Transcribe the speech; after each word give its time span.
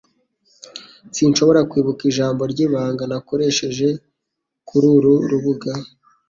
Sinshobora 1.15 1.61
kwibuka 1.69 2.01
ijambo 2.11 2.41
ryibanga 2.51 3.03
nakoresheje 3.11 3.87
kururu 4.67 5.13
rubuga 5.31 5.71